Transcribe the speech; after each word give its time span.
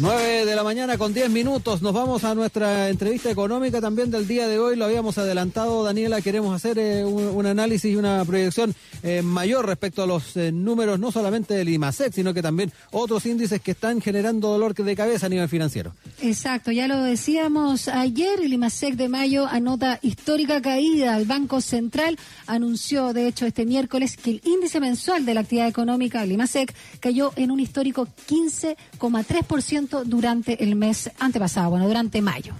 9 0.00 0.46
de 0.46 0.54
la 0.54 0.62
mañana 0.62 0.96
con 0.96 1.12
10 1.12 1.28
minutos. 1.30 1.82
Nos 1.82 1.92
vamos 1.92 2.22
a 2.22 2.32
nuestra 2.32 2.88
entrevista 2.88 3.32
económica 3.32 3.80
también 3.80 4.12
del 4.12 4.28
día 4.28 4.46
de 4.46 4.56
hoy. 4.60 4.76
Lo 4.76 4.84
habíamos 4.84 5.18
adelantado, 5.18 5.82
Daniela. 5.82 6.20
Queremos 6.20 6.54
hacer 6.54 6.78
eh, 6.78 7.04
un, 7.04 7.46
análisis 7.46 7.92
y 7.92 7.96
una 7.96 8.24
proyección 8.24 8.76
eh, 9.02 9.22
mayor 9.22 9.66
respecto 9.66 10.04
a 10.04 10.06
los 10.06 10.36
eh, 10.36 10.52
números, 10.52 11.00
no 11.00 11.10
solamente 11.10 11.54
del 11.54 11.68
IMASEC, 11.70 12.12
sino 12.12 12.32
que 12.32 12.42
también 12.42 12.70
otros 12.92 13.26
índices 13.26 13.60
que 13.60 13.72
están 13.72 14.00
generando 14.00 14.48
dolor 14.50 14.72
de 14.72 14.94
cabeza 14.94 15.26
a 15.26 15.30
nivel 15.30 15.48
financiero. 15.48 15.92
Exacto, 16.22 16.70
ya 16.70 16.86
lo 16.86 17.02
decíamos 17.02 17.88
ayer. 17.88 18.38
El 18.40 18.52
IMASEC 18.52 18.94
de 18.94 19.08
mayo 19.08 19.48
anota 19.48 19.98
histórica 20.02 20.62
caída. 20.62 21.16
El 21.16 21.26
Banco 21.26 21.60
Central 21.60 22.16
anunció, 22.46 23.12
de 23.12 23.26
hecho, 23.26 23.46
este 23.46 23.66
miércoles 23.66 24.16
que 24.16 24.30
el 24.30 24.42
índice 24.44 24.78
mensual 24.78 25.26
de 25.26 25.34
la 25.34 25.40
actividad 25.40 25.66
económica, 25.66 26.22
el 26.22 26.30
IMASEC, 26.30 26.72
cayó 27.00 27.32
en 27.34 27.50
un 27.50 27.58
histórico 27.58 28.06
15,3% 28.28 29.87
durante 30.04 30.62
el 30.62 30.76
mes 30.76 31.10
antepasado, 31.18 31.70
bueno, 31.70 31.86
durante 31.86 32.22
mayo. 32.22 32.54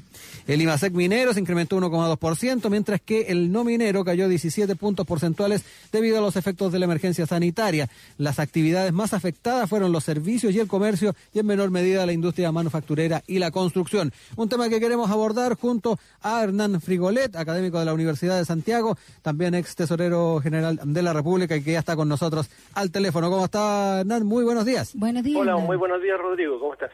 El 0.49 0.63
IMASEC 0.63 0.95
minero 0.95 1.35
se 1.35 1.41
incrementó 1.41 1.77
1,2%, 1.77 2.71
mientras 2.71 3.03
que 3.03 3.27
el 3.29 3.53
no 3.53 3.65
minero 3.65 4.03
cayó 4.03 4.29
17 4.29 4.77
puntos 4.77 5.07
porcentuales 5.07 5.63
debido 5.93 6.17
a 6.17 6.21
los 6.23 6.37
efectos 6.37 6.73
de 6.73 6.79
la 6.79 6.87
emergencia 6.87 7.27
sanitaria. 7.27 7.91
Las 8.17 8.39
actividades 8.39 8.95
más 8.95 9.13
afectadas 9.13 9.69
fueron 9.69 9.93
los 9.93 10.05
servicios 10.05 10.55
y 10.55 10.59
el 10.59 10.67
comercio 10.67 11.15
y 11.35 11.41
en 11.41 11.47
menor 11.47 11.71
medida 11.71 12.07
la 12.07 12.15
industria 12.15 12.51
manufacturera 12.51 13.23
y 13.27 13.41
la 13.41 13.51
construcción. 13.51 14.11
Un 14.37 14.49
tema 14.49 14.71
que 14.71 14.81
queremos 14.81 15.11
abordar 15.11 15.55
junto 15.55 15.99
a 16.23 16.43
Hernán 16.43 16.81
Frigolet, 16.81 17.37
académico 17.37 17.79
de 17.79 17.85
la 17.85 17.93
Universidad 17.93 18.39
de 18.39 18.47
Santiago, 18.47 18.97
también 19.21 19.55
ex 19.55 19.77
tesorero 19.77 20.41
general 20.41 20.81
de 20.83 21.03
la 21.03 21.13
República 21.13 21.57
y 21.57 21.63
que 21.63 21.73
ya 21.73 21.81
está 21.81 21.95
con 21.95 22.09
nosotros 22.09 22.49
al 22.73 22.91
teléfono. 22.91 23.29
¿Cómo 23.29 23.45
está 23.45 24.01
Hernán? 24.01 24.25
Muy 24.25 24.45
buenos 24.45 24.65
días. 24.65 24.93
Buenos 24.95 25.23
días. 25.23 25.39
Hola, 25.39 25.59
muy 25.59 25.77
buenos 25.77 26.01
días 26.01 26.19
Rodrigo. 26.19 26.59
¿Cómo 26.59 26.73
estás? 26.73 26.91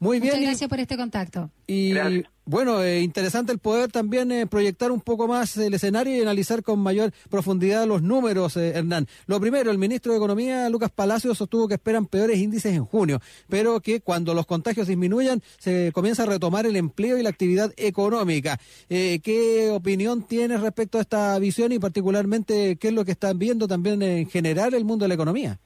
Muy 0.00 0.18
bien. 0.18 0.32
Muchas 0.32 0.46
gracias 0.46 0.70
por 0.70 0.80
este 0.80 0.96
contacto. 0.96 1.50
Y 1.66 1.92
bueno, 2.46 2.82
eh, 2.82 3.02
interesante 3.02 3.52
el 3.52 3.58
poder 3.58 3.92
también 3.92 4.32
eh, 4.32 4.46
proyectar 4.46 4.90
un 4.90 5.00
poco 5.02 5.28
más 5.28 5.56
el 5.58 5.74
escenario 5.74 6.16
y 6.16 6.20
analizar 6.20 6.62
con 6.62 6.80
mayor 6.80 7.12
profundidad 7.28 7.86
los 7.86 8.02
números, 8.02 8.56
eh, 8.56 8.70
Hernán. 8.70 9.06
Lo 9.26 9.38
primero, 9.38 9.70
el 9.70 9.76
ministro 9.78 10.12
de 10.12 10.18
Economía, 10.18 10.68
Lucas 10.70 10.90
Palacios, 10.90 11.38
sostuvo 11.38 11.68
que 11.68 11.74
esperan 11.74 12.06
peores 12.06 12.38
índices 12.38 12.74
en 12.74 12.84
junio, 12.86 13.20
pero 13.48 13.80
que 13.80 14.00
cuando 14.00 14.34
los 14.34 14.46
contagios 14.46 14.88
disminuyan 14.88 15.42
se 15.58 15.92
comienza 15.92 16.22
a 16.22 16.26
retomar 16.26 16.64
el 16.66 16.76
empleo 16.76 17.18
y 17.18 17.22
la 17.22 17.28
actividad 17.28 17.72
económica. 17.76 18.58
¿Qué 18.88 19.70
opinión 19.72 20.26
tienes 20.26 20.60
respecto 20.60 20.98
a 20.98 21.02
esta 21.02 21.38
visión 21.38 21.72
y 21.72 21.78
particularmente 21.78 22.76
qué 22.76 22.88
es 22.88 22.94
lo 22.94 23.04
que 23.04 23.12
están 23.12 23.38
viendo 23.38 23.68
también 23.68 24.02
en 24.02 24.28
general 24.28 24.74
el 24.74 24.84
mundo 24.84 25.04
de 25.04 25.08
la 25.08 25.14
economía? 25.14 25.60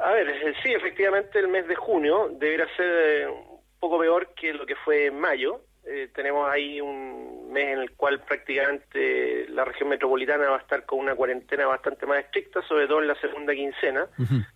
A 0.00 0.12
ver, 0.12 0.28
eh, 0.30 0.54
sí, 0.62 0.72
efectivamente 0.72 1.38
el 1.38 1.48
mes 1.48 1.68
de 1.68 1.74
junio 1.74 2.30
deberá 2.32 2.66
ser 2.74 2.88
eh, 2.88 3.26
un 3.28 3.60
poco 3.78 3.98
peor 3.98 4.32
que 4.34 4.54
lo 4.54 4.64
que 4.64 4.74
fue 4.76 5.06
en 5.06 5.20
mayo. 5.20 5.60
Eh, 5.84 6.08
tenemos 6.14 6.50
ahí 6.50 6.80
un 6.80 7.52
mes 7.52 7.68
en 7.68 7.78
el 7.80 7.90
cual 7.92 8.20
prácticamente 8.20 9.46
la 9.48 9.64
región 9.64 9.90
metropolitana 9.90 10.48
va 10.48 10.56
a 10.56 10.60
estar 10.60 10.86
con 10.86 11.00
una 11.00 11.14
cuarentena 11.14 11.66
bastante 11.66 12.06
más 12.06 12.24
estricta, 12.24 12.62
sobre 12.62 12.86
todo 12.86 13.02
en 13.02 13.08
la 13.08 13.14
segunda 13.16 13.54
quincena, 13.54 14.06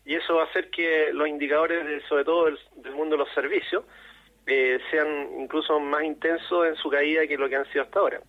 y 0.04 0.14
eso 0.14 0.36
va 0.36 0.42
a 0.42 0.46
hacer 0.46 0.70
que 0.70 1.12
los 1.12 1.26
indicadores, 1.26 2.02
sobre 2.08 2.24
todo 2.24 2.44
del, 2.46 2.94
mundo 2.94 3.16
de 3.16 3.24
los 3.24 3.34
servicios, 3.34 3.84
sean 4.46 5.40
incluso 5.40 5.80
más 5.80 6.04
intensos 6.04 6.66
en 6.66 6.76
su 6.76 6.88
caída 6.88 7.26
que 7.26 7.36
lo 7.36 7.48
que 7.48 7.56
han 7.56 7.66
sido 7.72 7.84
hasta 7.84 7.98
ahora 7.98 8.20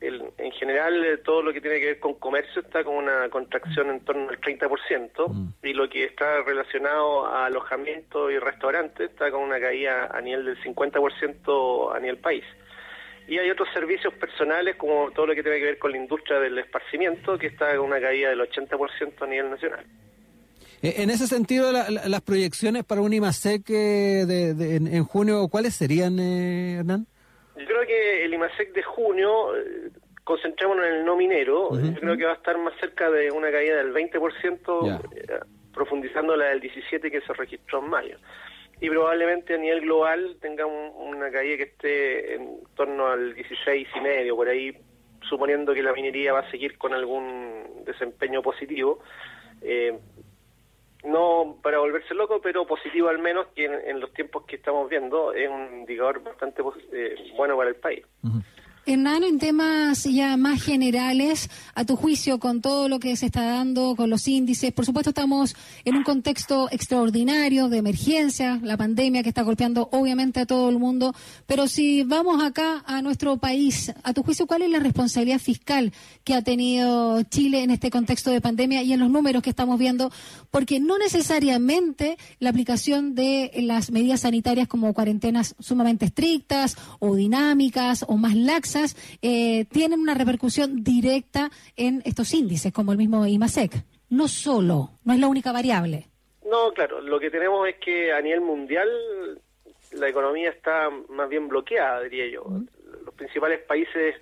en 0.00 0.52
general 0.52 1.04
eh, 1.04 1.18
todo 1.18 1.42
lo 1.42 1.52
que 1.52 1.60
tiene 1.60 1.80
que 1.80 1.86
ver 1.86 2.00
con 2.00 2.14
comercio 2.14 2.62
está 2.62 2.84
con 2.84 2.96
una 2.96 3.28
contracción 3.30 3.90
en 3.90 4.04
torno 4.04 4.28
al 4.28 4.40
30% 4.40 5.28
mm. 5.28 5.48
y 5.62 5.72
lo 5.72 5.88
que 5.88 6.04
está 6.04 6.42
relacionado 6.42 7.26
a 7.26 7.46
alojamiento 7.46 8.30
y 8.30 8.38
restaurantes 8.38 9.10
está 9.10 9.30
con 9.30 9.42
una 9.42 9.58
caída 9.58 10.06
a 10.12 10.20
nivel 10.20 10.44
del 10.44 10.62
50% 10.62 11.96
a 11.96 12.00
nivel 12.00 12.18
país. 12.18 12.44
Y 13.28 13.38
hay 13.38 13.50
otros 13.50 13.68
servicios 13.72 14.14
personales 14.14 14.76
como 14.76 15.10
todo 15.10 15.26
lo 15.26 15.34
que 15.34 15.42
tiene 15.42 15.58
que 15.58 15.64
ver 15.64 15.78
con 15.78 15.90
la 15.90 15.96
industria 15.96 16.38
del 16.38 16.58
esparcimiento 16.58 17.38
que 17.38 17.48
está 17.48 17.76
con 17.76 17.86
una 17.86 18.00
caída 18.00 18.30
del 18.30 18.40
80% 18.40 19.22
a 19.22 19.26
nivel 19.26 19.50
nacional. 19.50 19.84
Eh, 20.82 20.94
en 20.98 21.10
ese 21.10 21.26
sentido, 21.26 21.72
las 21.72 22.20
proyecciones 22.20 22.84
para 22.84 23.00
un 23.00 23.12
IMASEC 23.12 23.70
eh, 23.70 24.24
de, 24.26 24.76
en, 24.76 25.04
junio, 25.04 25.48
¿cuáles 25.48 25.74
serían, 25.74 26.18
Hernán? 26.18 27.06
Yo 27.56 27.64
creo 27.64 27.86
que 27.86 28.24
el 28.24 28.34
IMASEC 28.34 28.72
de 28.74 28.82
junio, 28.82 29.56
eh, 29.56 29.90
concentrémonos 30.26 30.84
en 30.84 30.92
el 30.92 31.04
no 31.04 31.14
minero, 31.14 31.70
yo 31.80 32.00
creo 32.00 32.16
que 32.16 32.24
va 32.24 32.32
a 32.32 32.34
estar 32.34 32.58
más 32.58 32.74
cerca 32.80 33.08
de 33.08 33.30
una 33.30 33.48
caída 33.52 33.76
del 33.76 33.94
20%, 33.94 35.00
eh, 35.14 35.38
profundizando 35.72 36.34
la 36.34 36.46
del 36.46 36.60
17% 36.60 37.12
que 37.12 37.20
se 37.20 37.32
registró 37.32 37.78
en 37.78 37.88
mayo. 37.88 38.18
Y 38.80 38.90
probablemente 38.90 39.54
a 39.54 39.58
nivel 39.58 39.82
global 39.82 40.36
tenga 40.40 40.66
una 40.66 41.30
caída 41.30 41.58
que 41.58 41.62
esté 41.62 42.34
en 42.34 42.58
torno 42.74 43.06
al 43.06 43.36
16,5%, 43.36 44.34
por 44.34 44.48
ahí, 44.48 44.76
suponiendo 45.28 45.72
que 45.72 45.84
la 45.84 45.92
minería 45.92 46.32
va 46.32 46.40
a 46.40 46.50
seguir 46.50 46.76
con 46.76 46.92
algún 46.92 47.84
desempeño 47.84 48.42
positivo. 48.42 48.98
Eh, 49.62 49.96
no 51.04 51.56
para 51.62 51.78
volverse 51.78 52.14
loco, 52.14 52.40
pero 52.42 52.66
positivo 52.66 53.10
al 53.10 53.20
menos, 53.20 53.46
que 53.54 53.66
en, 53.66 54.00
los 54.00 54.12
tiempos 54.12 54.44
que 54.44 54.56
estamos 54.56 54.90
viendo 54.90 55.32
es 55.32 55.48
un 55.48 55.82
indicador 55.82 56.20
bastante 56.24 56.62
eh, 56.92 57.14
bueno 57.36 57.56
para 57.56 57.70
el 57.70 57.76
país. 57.76 58.04
Hernán, 58.88 59.24
en 59.24 59.40
temas 59.40 60.04
ya 60.04 60.36
más 60.36 60.62
generales, 60.62 61.50
a 61.74 61.84
tu 61.84 61.96
juicio, 61.96 62.38
con 62.38 62.60
todo 62.60 62.88
lo 62.88 63.00
que 63.00 63.16
se 63.16 63.26
está 63.26 63.44
dando, 63.44 63.96
con 63.96 64.10
los 64.10 64.28
índices, 64.28 64.70
por 64.70 64.86
supuesto 64.86 65.10
estamos 65.10 65.56
en 65.84 65.96
un 65.96 66.04
contexto 66.04 66.68
extraordinario 66.70 67.68
de 67.68 67.78
emergencia, 67.78 68.60
la 68.62 68.76
pandemia 68.76 69.24
que 69.24 69.30
está 69.30 69.42
golpeando 69.42 69.88
obviamente 69.90 70.38
a 70.38 70.46
todo 70.46 70.68
el 70.68 70.78
mundo, 70.78 71.16
pero 71.46 71.66
si 71.66 72.04
vamos 72.04 72.40
acá 72.44 72.84
a 72.86 73.02
nuestro 73.02 73.38
país, 73.38 73.92
a 74.04 74.12
tu 74.12 74.22
juicio, 74.22 74.46
¿cuál 74.46 74.62
es 74.62 74.70
la 74.70 74.78
responsabilidad 74.78 75.40
fiscal 75.40 75.92
que 76.22 76.34
ha 76.34 76.42
tenido 76.42 77.20
Chile 77.24 77.64
en 77.64 77.72
este 77.72 77.90
contexto 77.90 78.30
de 78.30 78.40
pandemia 78.40 78.84
y 78.84 78.92
en 78.92 79.00
los 79.00 79.10
números 79.10 79.42
que 79.42 79.50
estamos 79.50 79.80
viendo? 79.80 80.12
Porque 80.52 80.78
no 80.78 80.96
necesariamente 80.96 82.18
la 82.38 82.50
aplicación 82.50 83.16
de 83.16 83.50
las 83.56 83.90
medidas 83.90 84.20
sanitarias 84.20 84.68
como 84.68 84.94
cuarentenas 84.94 85.56
sumamente 85.58 86.04
estrictas 86.04 86.76
o 87.00 87.16
dinámicas 87.16 88.04
o 88.06 88.16
más 88.16 88.36
laxas, 88.36 88.75
eh, 89.22 89.64
tienen 89.66 90.00
una 90.00 90.14
repercusión 90.14 90.82
directa 90.82 91.50
en 91.76 92.02
estos 92.04 92.32
índices, 92.34 92.72
como 92.72 92.92
el 92.92 92.98
mismo 92.98 93.26
IMASEC. 93.26 93.72
No 94.10 94.28
solo, 94.28 94.90
no 95.04 95.12
es 95.12 95.20
la 95.20 95.28
única 95.28 95.52
variable. 95.52 96.06
No, 96.48 96.72
claro, 96.72 97.00
lo 97.00 97.18
que 97.18 97.30
tenemos 97.30 97.68
es 97.68 97.76
que 97.76 98.12
a 98.12 98.20
nivel 98.20 98.40
mundial 98.40 98.88
la 99.92 100.08
economía 100.08 100.50
está 100.50 100.90
más 101.08 101.28
bien 101.28 101.48
bloqueada, 101.48 102.02
diría 102.02 102.28
yo. 102.28 102.44
Los 103.04 103.14
principales 103.14 103.60
países 103.62 104.14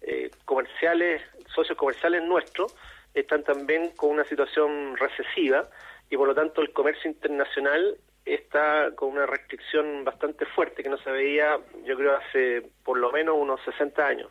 eh, 0.00 0.30
comerciales, 0.44 1.22
socios 1.54 1.76
comerciales 1.76 2.22
nuestros, 2.22 2.74
están 3.14 3.42
también 3.44 3.90
con 3.96 4.10
una 4.10 4.24
situación 4.24 4.96
recesiva 4.96 5.68
y 6.10 6.16
por 6.16 6.28
lo 6.28 6.34
tanto 6.34 6.60
el 6.60 6.72
comercio 6.72 7.10
internacional 7.10 7.96
está 8.24 8.92
con 8.94 9.10
una 9.10 9.26
restricción 9.26 10.04
bastante 10.04 10.46
fuerte 10.46 10.82
que 10.82 10.88
no 10.88 10.98
se 10.98 11.10
veía, 11.10 11.58
yo 11.84 11.96
creo, 11.96 12.16
hace 12.16 12.62
por 12.84 12.98
lo 12.98 13.12
menos 13.12 13.36
unos 13.38 13.60
60 13.64 14.06
años. 14.06 14.30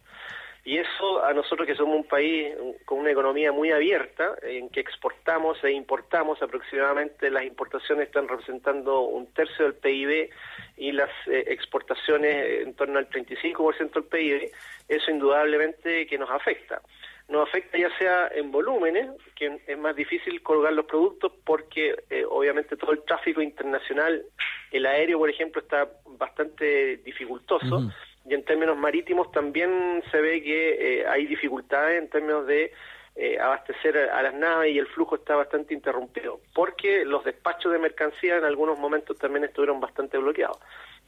Y 0.65 0.77
eso 0.77 1.23
a 1.25 1.33
nosotros 1.33 1.67
que 1.67 1.75
somos 1.75 1.97
un 1.97 2.05
país 2.05 2.53
con 2.85 2.99
una 2.99 3.11
economía 3.11 3.51
muy 3.51 3.71
abierta, 3.71 4.35
en 4.41 4.69
que 4.69 4.79
exportamos 4.79 5.61
e 5.61 5.71
importamos, 5.71 6.41
aproximadamente 6.41 7.29
las 7.29 7.43
importaciones 7.43 8.07
están 8.07 8.29
representando 8.29 9.01
un 9.01 9.27
tercio 9.33 9.65
del 9.65 9.73
PIB 9.75 10.29
y 10.77 10.93
las 10.93 11.09
eh, 11.27 11.43
exportaciones 11.47 12.61
en 12.65 12.73
torno 12.75 12.97
al 12.97 13.09
35% 13.09 13.93
del 13.93 14.03
PIB, 14.05 14.51
eso 14.87 15.11
indudablemente 15.11 16.07
que 16.07 16.17
nos 16.17 16.29
afecta. 16.29 16.81
Nos 17.27 17.49
afecta 17.49 17.77
ya 17.77 17.89
sea 17.97 18.29
en 18.33 18.51
volúmenes, 18.51 19.09
que 19.35 19.59
es 19.67 19.77
más 19.77 19.95
difícil 19.97 20.41
colgar 20.41 20.71
los 20.71 20.85
productos 20.85 21.33
porque 21.43 21.95
eh, 22.09 22.23
obviamente 22.29 22.77
todo 22.77 22.93
el 22.93 23.03
tráfico 23.03 23.41
internacional, 23.41 24.23
el 24.71 24.85
aéreo 24.85 25.19
por 25.19 25.29
ejemplo, 25.29 25.61
está 25.61 25.89
bastante 26.05 26.97
dificultoso 26.97 27.91
y 28.25 28.33
en 28.33 28.43
términos 28.43 28.77
marítimos 28.77 29.31
también 29.31 30.03
se 30.11 30.21
ve 30.21 30.41
que 30.41 31.01
eh, 31.01 31.07
hay 31.07 31.25
dificultades 31.25 32.01
en 32.01 32.09
términos 32.09 32.47
de 32.47 32.71
eh, 33.15 33.39
abastecer 33.39 33.97
a 34.09 34.23
las 34.23 34.33
naves 34.33 34.73
y 34.73 34.79
el 34.79 34.87
flujo 34.87 35.15
está 35.15 35.35
bastante 35.35 35.73
interrumpido 35.73 36.39
porque 36.53 37.05
los 37.05 37.23
despachos 37.23 37.71
de 37.71 37.77
mercancía 37.77 38.37
en 38.37 38.43
algunos 38.43 38.79
momentos 38.79 39.17
también 39.17 39.43
estuvieron 39.43 39.79
bastante 39.79 40.17
bloqueados. 40.17 40.57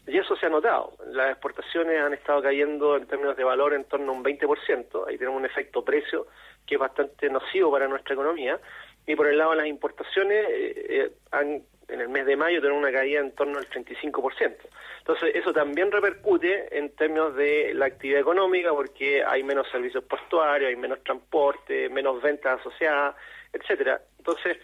Y 0.07 0.17
eso 0.19 0.35
se 0.35 0.45
ha 0.45 0.49
notado. 0.49 0.93
Las 1.07 1.31
exportaciones 1.31 1.99
han 1.99 2.13
estado 2.13 2.41
cayendo 2.43 2.95
en 2.95 3.07
términos 3.07 3.35
de 3.35 3.43
valor 3.43 3.73
en 3.73 3.85
torno 3.85 4.11
a 4.11 4.15
un 4.15 4.23
20%. 4.23 5.07
Ahí 5.07 5.17
tenemos 5.17 5.39
un 5.39 5.45
efecto 5.45 5.83
precio 5.83 6.27
que 6.67 6.75
es 6.75 6.79
bastante 6.79 7.27
nocivo 7.29 7.71
para 7.71 7.87
nuestra 7.87 8.13
economía. 8.13 8.59
Y 9.07 9.15
por 9.15 9.27
el 9.27 9.37
lado 9.37 9.51
de 9.51 9.57
las 9.57 9.67
importaciones, 9.67 10.45
eh, 10.49 10.85
eh, 10.89 11.11
han, 11.31 11.63
en 11.87 12.01
el 12.01 12.09
mes 12.09 12.25
de 12.25 12.35
mayo 12.35 12.59
tenemos 12.59 12.81
una 12.81 12.91
caída 12.91 13.19
en 13.19 13.31
torno 13.31 13.59
al 13.59 13.69
35%. 13.69 14.55
Entonces, 14.99 15.35
eso 15.35 15.53
también 15.53 15.91
repercute 15.91 16.77
en 16.77 16.95
términos 16.95 17.35
de 17.35 17.73
la 17.75 17.85
actividad 17.85 18.21
económica 18.21 18.71
porque 18.71 19.23
hay 19.23 19.43
menos 19.43 19.67
servicios 19.69 20.03
portuarios, 20.05 20.69
hay 20.69 20.75
menos 20.75 21.03
transporte, 21.03 21.89
menos 21.89 22.21
ventas 22.21 22.59
asociadas, 22.59 23.15
etcétera. 23.53 24.01
Entonces, 24.17 24.57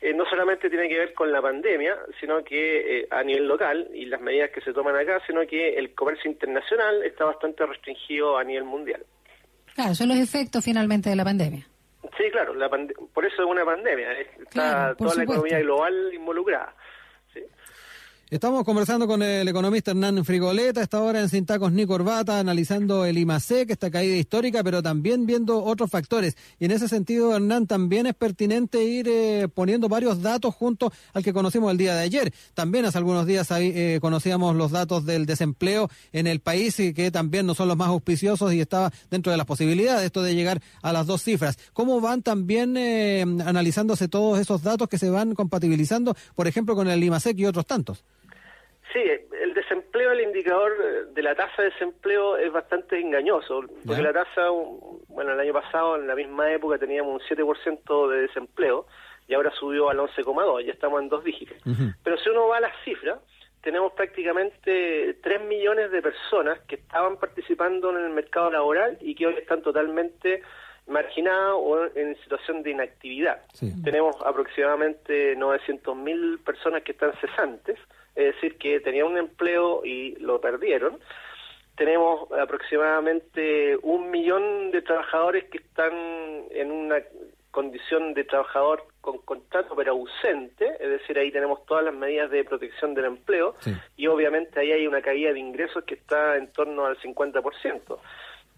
eh, 0.00 0.14
no 0.14 0.24
solamente 0.26 0.70
tiene 0.70 0.88
que 0.88 0.98
ver 0.98 1.14
con 1.14 1.32
la 1.32 1.42
pandemia, 1.42 1.96
sino 2.20 2.44
que 2.44 3.00
eh, 3.00 3.08
a 3.10 3.24
nivel 3.24 3.48
local 3.48 3.88
y 3.92 4.04
las 4.04 4.20
medidas 4.20 4.50
que 4.50 4.60
se 4.60 4.72
toman 4.72 4.94
acá, 4.94 5.20
sino 5.26 5.44
que 5.46 5.76
el 5.76 5.94
comercio 5.94 6.30
internacional 6.30 7.02
está 7.02 7.24
bastante 7.24 7.66
restringido 7.66 8.38
a 8.38 8.44
nivel 8.44 8.64
mundial. 8.64 9.04
Claro, 9.74 9.94
son 9.94 10.08
los 10.08 10.18
efectos 10.18 10.64
finalmente 10.64 11.10
de 11.10 11.16
la 11.16 11.24
pandemia. 11.24 11.66
Sí, 12.18 12.24
claro, 12.32 12.52
la 12.52 12.68
por 12.68 13.24
eso 13.24 13.42
es 13.42 13.48
una 13.48 13.64
pandemia, 13.64 14.10
está 14.20 14.94
toda 14.96 15.14
la 15.14 15.22
economía 15.22 15.60
global 15.60 16.10
involucrada. 16.12 16.74
Estamos 18.30 18.62
conversando 18.64 19.06
con 19.06 19.22
el 19.22 19.48
economista 19.48 19.92
Hernán 19.92 20.22
Frigoleta, 20.22 20.82
esta 20.82 21.00
hora 21.00 21.22
en 21.22 21.30
Sin 21.30 21.46
Tacos 21.46 21.72
ni 21.72 21.86
Corbata, 21.86 22.38
analizando 22.38 23.06
el 23.06 23.16
IMASEC, 23.16 23.70
esta 23.70 23.90
caída 23.90 24.16
histórica, 24.16 24.62
pero 24.62 24.82
también 24.82 25.24
viendo 25.24 25.64
otros 25.64 25.90
factores. 25.90 26.36
Y 26.58 26.66
en 26.66 26.72
ese 26.72 26.88
sentido, 26.88 27.34
Hernán, 27.34 27.66
también 27.66 28.04
es 28.04 28.12
pertinente 28.12 28.84
ir 28.84 29.08
eh, 29.08 29.48
poniendo 29.48 29.88
varios 29.88 30.20
datos 30.20 30.54
junto 30.54 30.92
al 31.14 31.24
que 31.24 31.32
conocimos 31.32 31.72
el 31.72 31.78
día 31.78 31.94
de 31.94 32.02
ayer. 32.02 32.34
También 32.52 32.84
hace 32.84 32.98
algunos 32.98 33.24
días 33.24 33.48
eh, 33.50 33.96
conocíamos 34.02 34.54
los 34.56 34.72
datos 34.72 35.06
del 35.06 35.24
desempleo 35.24 35.88
en 36.12 36.26
el 36.26 36.40
país 36.40 36.78
y 36.80 36.92
que 36.92 37.10
también 37.10 37.46
no 37.46 37.54
son 37.54 37.68
los 37.68 37.78
más 37.78 37.88
auspiciosos 37.88 38.52
y 38.52 38.60
estaba 38.60 38.92
dentro 39.10 39.32
de 39.32 39.38
las 39.38 39.46
posibilidades 39.46 40.04
esto 40.04 40.22
de 40.22 40.34
llegar 40.34 40.60
a 40.82 40.92
las 40.92 41.06
dos 41.06 41.22
cifras. 41.22 41.58
¿Cómo 41.72 42.02
van 42.02 42.22
también 42.22 42.76
eh, 42.76 43.22
analizándose 43.22 44.06
todos 44.06 44.38
esos 44.38 44.62
datos 44.62 44.86
que 44.86 44.98
se 44.98 45.08
van 45.08 45.34
compatibilizando, 45.34 46.14
por 46.34 46.46
ejemplo, 46.46 46.74
con 46.74 46.88
el 46.88 47.02
IMASEC 47.02 47.38
y 47.38 47.46
otros 47.46 47.64
tantos? 47.64 48.04
Sí, 48.92 49.00
el 49.42 49.52
desempleo, 49.52 50.12
el 50.12 50.22
indicador 50.22 51.12
de 51.12 51.22
la 51.22 51.34
tasa 51.34 51.62
de 51.62 51.70
desempleo 51.70 52.36
es 52.38 52.50
bastante 52.50 52.98
engañoso, 52.98 53.64
porque 53.86 54.02
la 54.02 54.12
tasa, 54.12 54.48
bueno, 55.08 55.32
el 55.32 55.40
año 55.40 55.52
pasado 55.52 55.96
en 55.96 56.06
la 56.06 56.14
misma 56.14 56.50
época 56.50 56.78
teníamos 56.78 57.20
un 57.20 57.36
7% 57.36 58.10
de 58.10 58.22
desempleo 58.22 58.86
y 59.26 59.34
ahora 59.34 59.50
subió 59.50 59.90
al 59.90 59.98
11,2, 59.98 60.64
ya 60.64 60.72
estamos 60.72 61.02
en 61.02 61.08
dos 61.10 61.22
dígitos. 61.22 61.58
Pero 62.02 62.16
si 62.18 62.30
uno 62.30 62.48
va 62.48 62.56
a 62.56 62.60
las 62.60 62.72
cifras, 62.82 63.18
tenemos 63.60 63.92
prácticamente 63.92 65.18
3 65.22 65.42
millones 65.42 65.90
de 65.90 66.00
personas 66.00 66.58
que 66.60 66.76
estaban 66.76 67.18
participando 67.18 67.90
en 67.90 68.04
el 68.04 68.10
mercado 68.10 68.50
laboral 68.50 68.96
y 69.02 69.14
que 69.14 69.26
hoy 69.26 69.34
están 69.34 69.60
totalmente 69.60 70.42
marginadas 70.86 71.54
o 71.56 71.84
en 71.94 72.16
situación 72.22 72.62
de 72.62 72.70
inactividad. 72.70 73.42
Tenemos 73.84 74.16
aproximadamente 74.24 75.36
900 75.36 75.94
mil 75.94 76.38
personas 76.38 76.82
que 76.82 76.92
están 76.92 77.12
cesantes 77.20 77.78
es 78.18 78.34
decir, 78.34 78.58
que 78.58 78.80
tenían 78.80 79.06
un 79.06 79.16
empleo 79.16 79.84
y 79.84 80.16
lo 80.16 80.40
perdieron. 80.40 80.98
Tenemos 81.76 82.30
aproximadamente 82.32 83.76
un 83.82 84.10
millón 84.10 84.72
de 84.72 84.82
trabajadores 84.82 85.44
que 85.44 85.58
están 85.58 85.92
en 86.50 86.72
una 86.72 86.96
condición 87.52 88.14
de 88.14 88.24
trabajador 88.24 88.84
con 89.00 89.18
contrato 89.18 89.74
pero 89.76 89.92
ausente, 89.92 90.66
es 90.80 90.90
decir, 90.90 91.16
ahí 91.18 91.30
tenemos 91.30 91.64
todas 91.66 91.84
las 91.84 91.94
medidas 91.94 92.30
de 92.30 92.44
protección 92.44 92.94
del 92.94 93.06
empleo 93.06 93.54
y 93.96 94.08
obviamente 94.08 94.58
ahí 94.60 94.72
hay 94.72 94.86
una 94.86 95.00
caída 95.00 95.32
de 95.32 95.38
ingresos 95.38 95.84
que 95.84 95.94
está 95.94 96.36
en 96.36 96.52
torno 96.52 96.86
al 96.86 96.98
50%. 96.98 97.98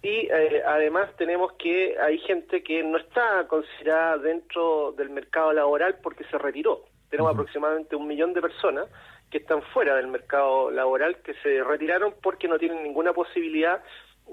Y 0.02 0.28
eh, 0.30 0.62
además 0.66 1.14
tenemos 1.18 1.52
que 1.52 1.98
hay 1.98 2.18
gente 2.20 2.62
que 2.62 2.82
no 2.82 2.96
está 2.96 3.46
considerada 3.46 4.16
dentro 4.16 4.92
del 4.92 5.10
mercado 5.10 5.52
laboral 5.52 5.98
porque 6.02 6.24
se 6.24 6.38
retiró. 6.38 6.84
Tenemos 7.10 7.32
aproximadamente 7.32 7.96
un 7.96 8.06
millón 8.06 8.32
de 8.32 8.40
personas 8.40 8.86
que 9.30 9.38
están 9.38 9.62
fuera 9.72 9.96
del 9.96 10.08
mercado 10.08 10.70
laboral, 10.70 11.16
que 11.22 11.34
se 11.42 11.62
retiraron 11.62 12.14
porque 12.22 12.48
no 12.48 12.58
tienen 12.58 12.82
ninguna 12.82 13.12
posibilidad 13.12 13.82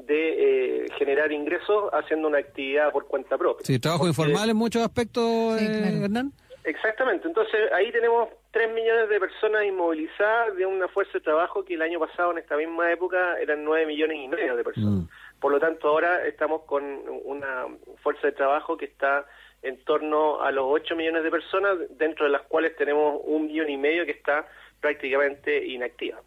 de 0.05 0.83
eh, 0.83 0.85
generar 0.97 1.31
ingresos 1.31 1.89
haciendo 1.93 2.27
una 2.27 2.39
actividad 2.39 2.91
por 2.91 3.07
cuenta 3.07 3.37
propia. 3.37 3.65
Sí, 3.65 3.79
trabajo 3.79 4.07
informal 4.07 4.49
en 4.49 4.57
muchos 4.57 4.83
aspectos, 4.83 5.59
eh, 5.61 6.01
Hernán. 6.03 6.31
Exactamente, 6.63 7.27
entonces 7.27 7.71
ahí 7.71 7.91
tenemos 7.93 8.27
3 8.51 8.73
millones 8.73 9.07
de 9.07 9.19
personas 9.21 9.63
inmovilizadas 9.63 10.55
de 10.57 10.65
una 10.65 10.89
fuerza 10.89 11.13
de 11.13 11.21
trabajo 11.21 11.63
que 11.63 11.75
el 11.75 11.81
año 11.81 11.97
pasado 11.97 12.31
en 12.31 12.39
esta 12.39 12.57
misma 12.57 12.91
época 12.91 13.39
eran 13.39 13.63
9 13.63 13.85
millones 13.85 14.17
y 14.21 14.27
medio 14.27 14.55
de 14.55 14.63
personas. 14.65 15.03
Mm. 15.03 15.39
Por 15.39 15.53
lo 15.53 15.59
tanto, 15.59 15.87
ahora 15.87 16.25
estamos 16.25 16.63
con 16.63 16.83
una 17.23 17.67
fuerza 18.03 18.27
de 18.27 18.33
trabajo 18.33 18.75
que 18.75 18.85
está 18.85 19.25
en 19.61 19.77
torno 19.85 20.41
a 20.41 20.51
los 20.51 20.65
8 20.67 20.95
millones 20.95 21.23
de 21.23 21.31
personas, 21.31 21.77
dentro 21.91 22.25
de 22.25 22.31
las 22.31 22.41
cuales 22.43 22.75
tenemos 22.75 23.21
un 23.23 23.47
millón 23.47 23.69
y 23.69 23.77
medio 23.77 24.05
que 24.05 24.11
está 24.11 24.45
prácticamente 24.79 25.67
inactiva. 25.67 26.21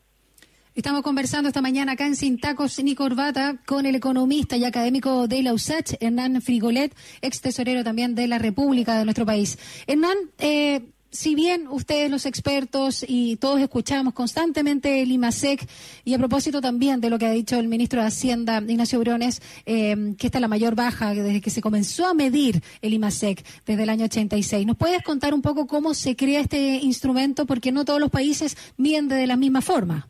Estamos 0.74 1.02
conversando 1.02 1.48
esta 1.48 1.60
mañana 1.60 1.92
acá 1.92 2.06
en 2.06 2.14
Sin 2.14 2.38
Tacos 2.38 2.82
ni 2.82 2.94
Corbata 2.94 3.56
con 3.66 3.86
el 3.86 3.96
economista 3.96 4.56
y 4.56 4.64
académico 4.64 5.26
de 5.26 5.42
la 5.42 5.52
USACH, 5.52 5.94
Hernán 6.00 6.40
Frigolet, 6.40 6.94
ex 7.20 7.40
tesorero 7.40 7.82
también 7.82 8.14
de 8.14 8.28
la 8.28 8.38
República 8.38 8.96
de 8.96 9.04
nuestro 9.04 9.26
país. 9.26 9.58
Hernán, 9.88 10.16
eh, 10.38 10.80
si 11.10 11.34
bien 11.34 11.66
ustedes 11.68 12.10
los 12.10 12.24
expertos 12.26 13.04
y 13.06 13.36
todos 13.36 13.60
escuchamos 13.60 14.14
constantemente 14.14 15.02
el 15.02 15.10
IMASEC 15.10 15.60
y 16.04 16.14
a 16.14 16.18
propósito 16.18 16.60
también 16.60 17.00
de 17.00 17.10
lo 17.10 17.18
que 17.18 17.26
ha 17.26 17.30
dicho 17.30 17.58
el 17.58 17.68
ministro 17.68 18.00
de 18.00 18.06
Hacienda, 18.06 18.62
Ignacio 18.66 19.00
Briones, 19.00 19.40
eh, 19.66 19.94
que 20.18 20.26
esta 20.26 20.38
es 20.38 20.42
la 20.42 20.48
mayor 20.48 20.74
baja 20.76 21.12
desde 21.14 21.40
que 21.40 21.50
se 21.50 21.60
comenzó 21.60 22.06
a 22.06 22.14
medir 22.14 22.56
el 22.80 22.94
IMASEC 22.94 23.44
desde 23.66 23.82
el 23.82 23.90
año 23.90 24.04
86. 24.04 24.66
¿Nos 24.66 24.76
puedes 24.76 25.02
contar 25.02 25.34
un 25.34 25.42
poco 25.42 25.66
cómo 25.66 25.94
se 25.94 26.16
crea 26.16 26.40
este 26.40 26.56
instrumento? 26.56 27.44
Porque 27.44 27.72
no 27.72 27.84
todos 27.84 28.00
los 28.00 28.10
países 28.10 28.56
miden 28.76 29.08
de 29.08 29.26
la 29.26 29.36
misma 29.36 29.62
forma. 29.62 30.06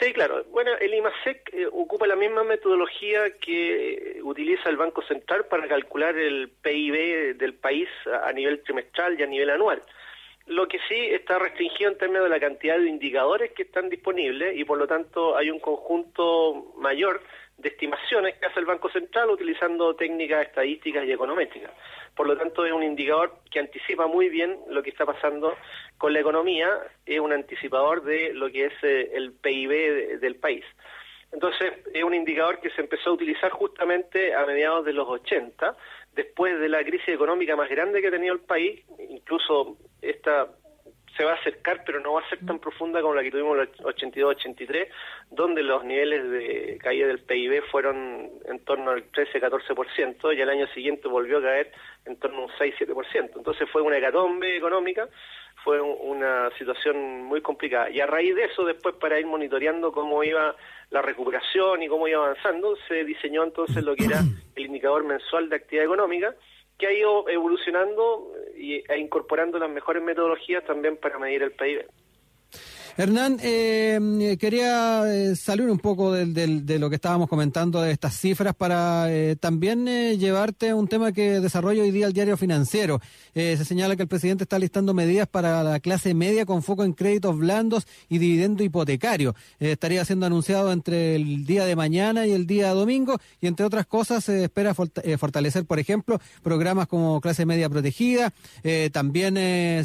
Sí, 0.00 0.14
claro. 0.14 0.44
Bueno, 0.50 0.70
el 0.80 0.94
IMASEC 0.94 1.52
eh, 1.52 1.66
ocupa 1.70 2.06
la 2.06 2.16
misma 2.16 2.42
metodología 2.42 3.36
que 3.38 3.92
eh, 3.92 4.22
utiliza 4.22 4.70
el 4.70 4.78
Banco 4.78 5.02
Central 5.02 5.44
para 5.46 5.68
calcular 5.68 6.16
el 6.16 6.48
PIB 6.48 7.36
del 7.36 7.54
país 7.54 7.88
a 8.24 8.32
nivel 8.32 8.62
trimestral 8.62 9.18
y 9.18 9.22
a 9.24 9.26
nivel 9.26 9.50
anual. 9.50 9.82
Lo 10.50 10.66
que 10.66 10.80
sí 10.88 10.96
está 10.96 11.38
restringido 11.38 11.92
en 11.92 11.96
términos 11.96 12.24
de 12.24 12.30
la 12.30 12.40
cantidad 12.40 12.76
de 12.76 12.88
indicadores 12.88 13.52
que 13.52 13.62
están 13.62 13.88
disponibles 13.88 14.56
y 14.56 14.64
por 14.64 14.78
lo 14.78 14.88
tanto 14.88 15.36
hay 15.36 15.48
un 15.48 15.60
conjunto 15.60 16.72
mayor 16.76 17.22
de 17.56 17.68
estimaciones 17.68 18.34
que 18.34 18.46
hace 18.46 18.58
el 18.58 18.66
Banco 18.66 18.90
Central 18.90 19.30
utilizando 19.30 19.94
técnicas 19.94 20.44
estadísticas 20.44 21.06
y 21.06 21.12
econométricas. 21.12 21.70
Por 22.16 22.26
lo 22.26 22.36
tanto, 22.36 22.66
es 22.66 22.72
un 22.72 22.82
indicador 22.82 23.32
que 23.48 23.60
anticipa 23.60 24.08
muy 24.08 24.28
bien 24.28 24.58
lo 24.68 24.82
que 24.82 24.90
está 24.90 25.06
pasando 25.06 25.56
con 25.96 26.12
la 26.12 26.18
economía, 26.18 26.80
es 27.06 27.20
un 27.20 27.32
anticipador 27.32 28.02
de 28.02 28.34
lo 28.34 28.50
que 28.50 28.64
es 28.64 28.72
eh, 28.82 29.12
el 29.14 29.32
PIB 29.34 30.18
del 30.18 30.34
país. 30.34 30.64
Entonces, 31.32 31.74
es 31.94 32.02
un 32.02 32.12
indicador 32.14 32.60
que 32.60 32.70
se 32.70 32.80
empezó 32.80 33.10
a 33.10 33.12
utilizar 33.12 33.52
justamente 33.52 34.34
a 34.34 34.44
mediados 34.46 34.84
de 34.84 34.94
los 34.94 35.06
80, 35.06 35.76
después 36.14 36.58
de 36.58 36.68
la 36.68 36.82
crisis 36.84 37.08
económica 37.08 37.56
más 37.56 37.68
grande 37.68 38.00
que 38.00 38.08
ha 38.08 38.12
tenido 38.12 38.34
el 38.34 38.40
país, 38.40 38.82
incluso 39.08 39.76
esta 40.02 40.48
se 41.16 41.24
va 41.24 41.32
a 41.32 41.34
acercar, 41.34 41.82
pero 41.84 42.00
no 42.00 42.14
va 42.14 42.20
a 42.20 42.28
ser 42.28 42.38
tan 42.46 42.58
profunda 42.58 43.02
como 43.02 43.14
la 43.14 43.22
que 43.22 43.30
tuvimos 43.30 43.56
en 43.56 43.62
el 43.62 43.70
82-83, 43.70 44.88
donde 45.30 45.62
los 45.62 45.84
niveles 45.84 46.30
de 46.30 46.78
caída 46.80 47.08
del 47.08 47.20
PIB 47.20 47.62
fueron 47.70 48.30
en 48.44 48.64
torno 48.64 48.92
al 48.92 49.10
13-14%, 49.10 50.36
y 50.36 50.40
al 50.40 50.50
año 50.50 50.66
siguiente 50.68 51.08
volvió 51.08 51.38
a 51.38 51.42
caer 51.42 51.72
en 52.06 52.16
torno 52.18 52.38
a 52.38 52.44
un 52.46 52.50
6-7%. 52.52 53.32
Entonces 53.36 53.68
fue 53.70 53.82
una 53.82 53.98
hecatombe 53.98 54.56
económica, 54.56 55.08
fue 55.64 55.80
una 55.80 56.50
situación 56.58 57.24
muy 57.24 57.40
complicada. 57.40 57.90
Y 57.90 58.00
a 58.00 58.06
raíz 58.06 58.34
de 58.34 58.44
eso, 58.44 58.64
después 58.64 58.94
para 58.96 59.18
ir 59.18 59.26
monitoreando 59.26 59.92
cómo 59.92 60.22
iba 60.24 60.54
la 60.90 61.02
recuperación 61.02 61.82
y 61.82 61.88
cómo 61.88 62.08
iba 62.08 62.24
avanzando, 62.24 62.76
se 62.88 63.04
diseñó 63.04 63.44
entonces 63.44 63.82
lo 63.84 63.94
que 63.94 64.04
era 64.06 64.20
el 64.56 64.66
indicador 64.66 65.04
mensual 65.04 65.48
de 65.48 65.56
actividad 65.56 65.86
económica, 65.86 66.34
que 66.78 66.86
ha 66.86 66.92
ido 66.92 67.28
evolucionando 67.28 68.32
e 68.56 68.98
incorporando 68.98 69.58
las 69.58 69.70
mejores 69.70 70.02
metodologías 70.02 70.64
también 70.64 70.96
para 70.96 71.18
medir 71.18 71.42
el 71.42 71.52
PIB. 71.52 71.86
Hernán, 73.00 73.38
eh, 73.42 74.36
quería 74.38 75.04
eh, 75.06 75.34
salir 75.34 75.70
un 75.70 75.78
poco 75.78 76.12
de, 76.12 76.78
lo 76.78 76.90
que 76.90 76.96
estábamos 76.96 77.30
comentando 77.30 77.80
de 77.80 77.92
estas 77.92 78.14
cifras 78.14 78.54
para 78.54 79.06
eh, 79.08 79.36
también 79.36 79.88
eh, 79.88 80.18
llevarte 80.18 80.74
un 80.74 80.86
tema 80.86 81.10
que 81.10 81.40
desarrolla 81.40 81.82
hoy 81.82 81.92
día 81.92 82.06
el 82.06 82.12
diario 82.12 82.36
financiero. 82.36 83.00
se 83.32 83.64
señala 83.64 83.96
que 83.96 84.02
el 84.02 84.08
presidente 84.08 84.44
está 84.44 84.58
listando 84.58 84.92
medidas 84.92 85.26
para 85.28 85.64
la 85.64 85.80
clase 85.80 86.12
media 86.12 86.44
con 86.44 86.62
foco 86.62 86.84
en 86.84 86.92
créditos 86.92 87.38
blandos 87.38 87.86
y 88.10 88.18
dividendo 88.18 88.62
hipotecario. 88.64 89.34
estaría 89.58 90.04
siendo 90.04 90.26
anunciado 90.26 90.70
entre 90.70 91.16
el 91.16 91.46
día 91.46 91.64
de 91.64 91.76
mañana 91.76 92.26
y 92.26 92.32
el 92.32 92.46
día 92.46 92.74
domingo 92.74 93.18
y 93.40 93.46
entre 93.46 93.64
otras 93.64 93.86
cosas 93.86 94.24
se 94.24 94.44
espera 94.44 94.74
fortalecer, 94.74 95.64
por 95.64 95.78
ejemplo, 95.78 96.20
programas 96.42 96.86
como 96.86 97.22
clase 97.22 97.46
media 97.46 97.70
protegida. 97.70 98.34
también 98.92 99.36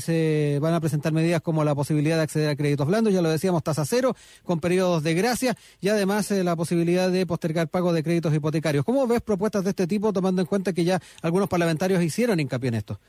se 0.01 0.59
van 0.61 0.73
a 0.73 0.81
presentar 0.81 1.13
medidas 1.13 1.39
como 1.39 1.63
la 1.63 1.73
posibilidad 1.73 2.17
de 2.17 2.23
acceder 2.23 2.49
a 2.49 2.57
créditos 2.57 2.85
blandos 2.85 3.04
ya 3.09 3.21
lo 3.21 3.29
decíamos, 3.29 3.63
tasa 3.63 3.85
cero, 3.85 4.15
con 4.43 4.59
periodos 4.59 5.03
de 5.03 5.13
gracia 5.13 5.55
y 5.81 5.89
además 5.89 6.31
eh, 6.31 6.43
la 6.43 6.55
posibilidad 6.55 7.09
de 7.09 7.25
postergar 7.25 7.67
pago 7.67 7.93
de 7.93 8.03
créditos 8.03 8.33
hipotecarios. 8.33 8.85
¿Cómo 8.85 9.07
ves 9.07 9.21
propuestas 9.21 9.63
de 9.63 9.71
este 9.71 9.87
tipo, 9.87 10.13
tomando 10.13 10.41
en 10.41 10.47
cuenta 10.47 10.73
que 10.73 10.83
ya 10.83 10.99
algunos 11.21 11.49
parlamentarios 11.49 12.01
hicieron 12.01 12.39
hincapié 12.39 12.69
en 12.69 12.75
esto? 12.75 12.99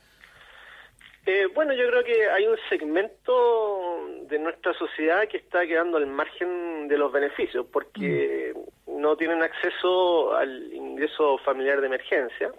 Eh, 1.26 1.48
bueno, 1.52 1.72
yo 1.74 1.88
creo 1.88 2.04
que 2.04 2.30
hay 2.30 2.46
un 2.46 2.56
segmento 2.68 4.06
de 4.28 4.38
nuestra 4.38 4.72
sociedad 4.74 5.26
que 5.28 5.38
está 5.38 5.66
quedando 5.66 5.96
al 5.96 6.06
margen 6.06 6.86
de 6.86 6.96
los 6.96 7.10
beneficios 7.10 7.66
porque 7.72 8.54
mm. 8.86 9.00
no 9.00 9.16
tienen 9.16 9.42
acceso 9.42 10.36
al 10.36 10.72
ingreso 10.72 11.38
familiar 11.38 11.80
de 11.80 11.88
emergencia. 11.88 12.52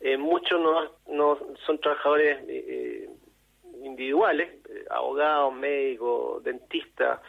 Eh, 0.00 0.16
muchos 0.16 0.58
no, 0.58 0.90
no 1.08 1.38
son 1.66 1.78
trabajadores 1.80 2.38
individuales, 3.88 4.48
eh, 4.68 4.84
abogados, 4.90 5.54
médicos, 5.54 6.42
dentistas, 6.44 7.20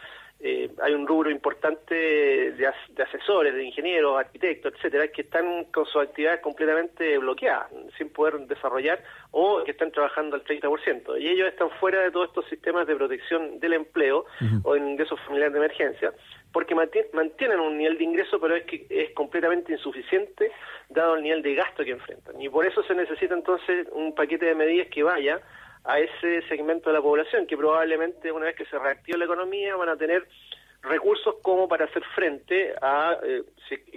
eh, 0.42 0.70
hay 0.82 0.94
un 0.94 1.06
rubro 1.06 1.30
importante 1.30 1.94
de, 1.94 2.66
asesores, 3.04 3.52
de 3.52 3.62
ingenieros, 3.62 4.18
arquitectos, 4.18 4.72
etcétera, 4.74 5.08
que 5.08 5.20
están 5.20 5.64
con 5.64 5.84
sus 5.84 6.00
actividades 6.00 6.40
completamente 6.40 7.18
bloqueadas, 7.18 7.68
sin 7.98 8.08
poder 8.08 8.38
desarrollar 8.46 9.02
o 9.32 9.62
que 9.64 9.72
están 9.72 9.92
trabajando 9.92 10.36
al 10.36 10.44
30%. 10.44 11.20
Y 11.20 11.28
ellos 11.28 11.46
están 11.46 11.68
fuera 11.72 12.00
de 12.00 12.10
todos 12.10 12.28
estos 12.28 12.46
sistemas 12.48 12.86
de 12.86 12.96
protección 12.96 13.60
del 13.60 13.74
empleo 13.74 14.24
o 14.64 14.76
en 14.76 14.88
ingresos 14.88 15.20
familiares 15.26 15.52
de 15.52 15.58
emergencia, 15.58 16.14
porque 16.54 16.74
mantienen 16.74 17.60
un 17.60 17.76
nivel 17.76 17.98
de 17.98 18.04
ingreso, 18.04 18.40
pero 18.40 18.56
es 18.56 18.64
que 18.64 18.86
es 18.88 19.10
completamente 19.10 19.72
insuficiente 19.72 20.50
dado 20.88 21.16
el 21.16 21.22
nivel 21.22 21.42
de 21.42 21.54
gasto 21.54 21.84
que 21.84 21.90
enfrentan. 21.90 22.40
Y 22.40 22.48
por 22.48 22.64
eso 22.64 22.82
se 22.84 22.94
necesita 22.94 23.34
entonces 23.34 23.88
un 23.92 24.14
paquete 24.14 24.46
de 24.46 24.54
medidas 24.54 24.88
que 24.88 25.02
vaya 25.02 25.42
a 25.84 25.98
ese 25.98 26.42
segmento 26.48 26.90
de 26.90 26.96
la 26.96 27.02
población 27.02 27.46
que 27.46 27.56
probablemente 27.56 28.30
una 28.32 28.46
vez 28.46 28.56
que 28.56 28.66
se 28.66 28.78
reactive 28.78 29.18
la 29.18 29.24
economía 29.24 29.76
van 29.76 29.88
a 29.88 29.96
tener 29.96 30.26
recursos 30.82 31.36
como 31.42 31.68
para 31.68 31.84
hacer 31.84 32.02
frente 32.14 32.72
a 32.80 33.18
eh, 33.22 33.42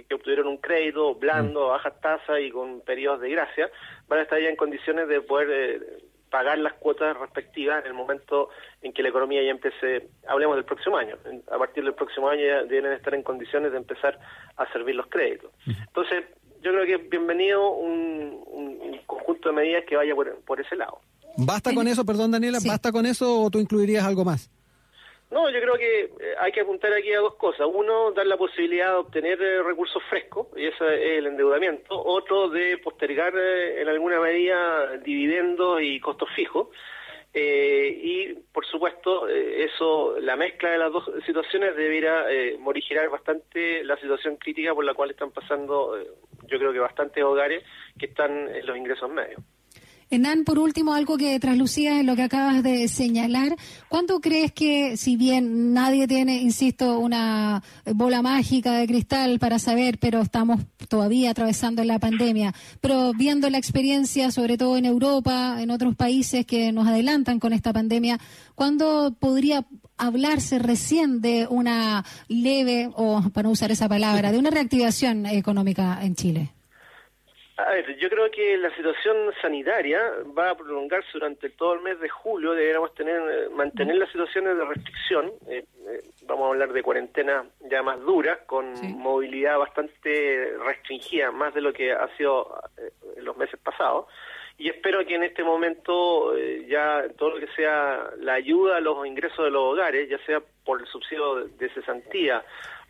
que 0.08 0.14
obtuvieron 0.14 0.46
un 0.48 0.58
crédito 0.58 1.14
blando, 1.14 1.66
mm. 1.66 1.68
bajas 1.68 2.00
tasas 2.00 2.40
y 2.40 2.50
con 2.50 2.80
periodos 2.82 3.20
de 3.20 3.30
gracia, 3.30 3.70
van 4.08 4.20
a 4.20 4.22
estar 4.22 4.40
ya 4.40 4.48
en 4.48 4.56
condiciones 4.56 5.08
de 5.08 5.20
poder 5.22 5.48
eh, 5.50 5.80
pagar 6.30 6.58
las 6.58 6.74
cuotas 6.74 7.16
respectivas 7.16 7.84
en 7.84 7.86
el 7.88 7.94
momento 7.94 8.50
en 8.82 8.92
que 8.92 9.02
la 9.02 9.08
economía 9.08 9.42
ya 9.42 9.50
empiece, 9.50 10.08
hablemos 10.26 10.56
del 10.56 10.64
próximo 10.64 10.96
año, 10.96 11.16
a 11.50 11.58
partir 11.58 11.84
del 11.84 11.94
próximo 11.94 12.28
año 12.28 12.44
ya 12.44 12.64
deben 12.64 12.92
estar 12.92 13.14
en 13.14 13.22
condiciones 13.22 13.70
de 13.70 13.78
empezar 13.78 14.18
a 14.56 14.70
servir 14.72 14.96
los 14.96 15.06
créditos. 15.06 15.52
Entonces, 15.64 16.24
yo 16.60 16.72
creo 16.72 16.86
que 16.86 17.08
bienvenido 17.08 17.70
un, 17.70 18.42
un, 18.46 19.00
conjunto 19.06 19.50
de 19.50 19.54
medidas 19.54 19.84
que 19.84 19.96
vaya 19.96 20.14
por 20.44 20.60
ese 20.60 20.74
lado. 20.76 21.00
¿Basta 21.36 21.74
con 21.74 21.88
eso, 21.88 22.04
perdón 22.04 22.30
Daniela, 22.30 22.58
basta 22.64 22.92
con 22.92 23.06
eso 23.06 23.42
o 23.42 23.50
tú 23.50 23.58
incluirías 23.58 24.04
algo 24.04 24.24
más? 24.24 24.50
No, 25.34 25.50
yo 25.50 25.60
creo 25.60 25.74
que 25.74 26.00
eh, 26.04 26.10
hay 26.40 26.52
que 26.52 26.60
apuntar 26.60 26.92
aquí 26.92 27.12
a 27.12 27.18
dos 27.18 27.34
cosas. 27.34 27.66
Uno, 27.72 28.12
dar 28.12 28.24
la 28.24 28.36
posibilidad 28.36 28.90
de 28.90 28.96
obtener 28.98 29.42
eh, 29.42 29.64
recursos 29.64 30.00
frescos, 30.08 30.46
y 30.56 30.66
ese 30.66 30.84
es 30.94 31.18
el 31.18 31.26
endeudamiento. 31.26 32.00
Otro, 32.00 32.48
de 32.48 32.78
postergar 32.78 33.34
eh, 33.36 33.82
en 33.82 33.88
alguna 33.88 34.20
medida 34.20 34.96
dividendos 34.98 35.80
y 35.82 35.98
costos 35.98 36.28
fijos. 36.36 36.68
y, 37.34 38.32
por 38.52 38.64
supuesto, 38.64 39.26
eso, 39.26 40.20
la 40.20 40.36
mezcla 40.36 40.70
de 40.70 40.78
las 40.78 40.92
dos 40.92 41.10
situaciones 41.26 41.74
debiera 41.74 42.26
morigerar 42.60 43.08
bastante 43.08 43.82
la 43.82 43.96
situación 43.96 44.36
crítica 44.36 44.72
por 44.72 44.84
la 44.84 44.94
cual 44.94 45.10
están 45.10 45.32
pasando, 45.32 45.98
yo 46.46 46.58
creo 46.60 46.72
que 46.72 46.78
bastantes 46.78 47.24
hogares 47.24 47.64
que 47.98 48.06
están 48.06 48.48
en 48.54 48.64
los 48.64 48.76
ingresos 48.76 49.10
medios. 49.10 49.40
Hernán, 50.10 50.44
por 50.44 50.58
último, 50.58 50.94
algo 50.94 51.16
que 51.16 51.38
traslucía 51.40 52.00
en 52.00 52.06
lo 52.06 52.16
que 52.16 52.22
acabas 52.22 52.62
de 52.62 52.88
señalar. 52.88 53.56
¿Cuánto 53.88 54.20
crees 54.20 54.52
que, 54.52 54.96
si 54.96 55.16
bien 55.16 55.72
nadie 55.72 56.06
tiene, 56.06 56.40
insisto, 56.40 56.98
una 56.98 57.62
bola 57.86 58.22
mágica 58.22 58.72
de 58.72 58.86
cristal 58.86 59.38
para 59.38 59.58
saber, 59.58 59.98
pero 59.98 60.20
estamos 60.20 60.60
todavía 60.88 61.30
atravesando 61.30 61.82
la 61.84 61.98
pandemia, 61.98 62.54
pero 62.80 63.12
viendo 63.12 63.48
la 63.50 63.58
experiencia, 63.58 64.30
sobre 64.30 64.58
todo 64.58 64.76
en 64.76 64.84
Europa, 64.84 65.56
en 65.60 65.70
otros 65.70 65.94
países 65.96 66.46
que 66.46 66.72
nos 66.72 66.86
adelantan 66.86 67.40
con 67.40 67.52
esta 67.52 67.72
pandemia, 67.72 68.18
¿cuándo 68.54 69.16
podría 69.18 69.66
hablarse 69.96 70.58
recién 70.58 71.20
de 71.20 71.46
una 71.48 72.04
leve, 72.28 72.90
o 72.94 73.22
para 73.32 73.44
no 73.44 73.52
usar 73.52 73.70
esa 73.70 73.88
palabra, 73.88 74.32
de 74.32 74.38
una 74.38 74.50
reactivación 74.50 75.26
económica 75.26 75.98
en 76.02 76.14
Chile? 76.14 76.52
A 77.56 77.70
ver, 77.70 77.96
yo 77.98 78.10
creo 78.10 78.28
que 78.32 78.56
la 78.56 78.74
situación 78.74 79.32
sanitaria 79.40 80.00
va 80.36 80.50
a 80.50 80.56
prolongarse 80.56 81.08
durante 81.12 81.50
todo 81.50 81.74
el 81.74 81.82
mes 81.82 82.00
de 82.00 82.08
julio. 82.08 82.50
Deberíamos 82.52 82.92
tener, 82.94 83.22
eh, 83.30 83.48
mantener 83.50 83.94
las 83.94 84.10
situaciones 84.10 84.56
de 84.56 84.64
restricción. 84.64 85.32
Eh, 85.46 85.64
eh, 85.86 86.02
vamos 86.26 86.46
a 86.46 86.48
hablar 86.48 86.72
de 86.72 86.82
cuarentena 86.82 87.44
ya 87.70 87.80
más 87.84 88.00
dura, 88.00 88.40
con 88.46 88.72
movilidad 88.98 89.56
bastante 89.58 90.52
restringida, 90.64 91.30
más 91.30 91.54
de 91.54 91.60
lo 91.60 91.72
que 91.72 91.92
ha 91.92 92.08
sido 92.16 92.60
en 93.16 93.24
los 93.24 93.36
meses 93.36 93.60
pasados. 93.60 94.06
Y 94.58 94.68
espero 94.68 95.06
que 95.06 95.14
en 95.14 95.22
este 95.22 95.44
momento 95.44 96.36
ya 96.66 97.04
todo 97.16 97.30
lo 97.30 97.40
que 97.40 97.52
sea 97.54 98.10
la 98.18 98.34
ayuda 98.34 98.76
a 98.76 98.80
los 98.80 99.04
ingresos 99.06 99.44
de 99.44 99.50
los 99.50 99.74
hogares, 99.74 100.08
ya 100.08 100.18
sea 100.26 100.40
por 100.64 100.80
el 100.80 100.86
subsidio 100.86 101.46
de 101.46 101.68
cesantía 101.70 102.42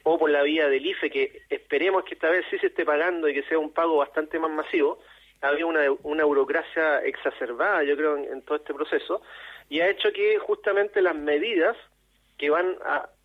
o 0.05 0.19
por 0.19 0.31
la 0.31 0.43
vía 0.43 0.69
del 0.69 0.87
IFE, 0.87 1.11
que 1.11 1.43
esperemos 1.49 2.05
que 2.05 2.15
esta 2.15 2.31
vez 2.31 2.45
sí 2.51 2.59
se 2.59 2.69
esté 2.69 2.85
pagando 2.85 3.29
y 3.29 3.35
que 3.35 3.43
sea 3.45 3.59
un 3.59 3.73
pago 3.73 3.97
bastante 3.97 4.39
más 4.39 4.51
masivo. 4.51 5.01
Había 5.41 5.67
una, 5.67 5.81
una 6.03 6.25
burocracia 6.25 7.01
exacerbada, 7.01 7.83
yo 7.85 7.97
creo, 7.97 8.17
en, 8.17 8.43
todo 8.43 8.57
este 8.57 8.73
proceso, 8.75 9.23
y 9.69 9.81
ha 9.81 9.89
hecho 9.89 10.13
que 10.13 10.39
justamente 10.39 11.03
las 11.03 11.17
medidas 11.17 11.77
que 12.39 12.51
van 12.51 12.77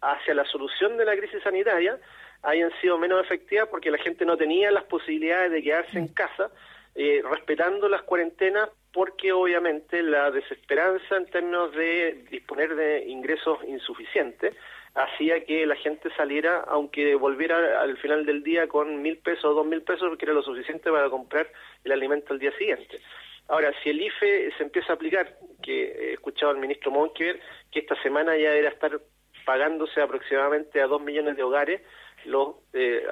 hacia 0.01 0.33
la 0.33 0.45
solución 0.45 0.97
de 0.97 1.05
la 1.05 1.15
crisis 1.17 1.43
sanitaria 1.43 1.99
hayan 2.43 2.71
sido 2.79 2.97
menos 2.97 3.23
efectivas 3.23 3.67
porque 3.69 3.91
la 3.91 3.97
gente 3.97 4.25
no 4.25 4.37
tenía 4.37 4.71
las 4.71 4.85
posibilidades 4.85 5.51
de 5.51 5.63
quedarse 5.63 5.97
en 5.97 6.07
casa 6.07 6.51
eh, 6.95 7.21
respetando 7.29 7.89
las 7.89 8.03
cuarentenas 8.03 8.69
porque 8.93 9.31
obviamente 9.31 10.01
la 10.01 10.31
desesperanza 10.31 11.17
en 11.17 11.25
términos 11.25 11.73
de 11.73 12.25
disponer 12.29 12.75
de 12.75 13.05
ingresos 13.07 13.59
insuficientes 13.67 14.55
hacía 14.95 15.43
que 15.45 15.65
la 15.65 15.75
gente 15.75 16.09
saliera, 16.15 16.63
aunque 16.67 17.15
volviera 17.15 17.81
al 17.81 17.97
final 17.97 18.25
del 18.25 18.43
día 18.43 18.67
con 18.67 19.01
mil 19.01 19.17
pesos 19.17 19.45
o 19.45 19.53
dos 19.53 19.65
mil 19.65 19.81
pesos, 19.81 20.09
porque 20.09 20.25
era 20.25 20.33
lo 20.33 20.43
suficiente 20.43 20.91
para 20.91 21.09
comprar 21.09 21.47
el 21.83 21.91
alimento 21.91 22.33
al 22.33 22.39
día 22.39 22.51
siguiente. 22.57 22.99
Ahora, 23.47 23.73
si 23.81 23.89
el 23.89 24.01
IFE 24.01 24.51
se 24.57 24.63
empieza 24.63 24.93
a 24.93 24.95
aplicar, 24.95 25.35
que 25.61 25.85
he 25.85 26.13
escuchado 26.13 26.51
al 26.51 26.59
ministro 26.59 26.91
Monkever, 26.91 27.39
que 27.71 27.79
esta 27.79 27.99
semana 28.03 28.37
ya 28.37 28.53
era 28.53 28.69
estar 28.69 28.99
pagándose 29.45 30.01
aproximadamente 30.01 30.81
a 30.81 30.87
dos 30.87 31.01
millones 31.01 31.35
de 31.35 31.43
hogares, 31.43 31.81
los, 32.25 32.55
eh, 32.73 33.07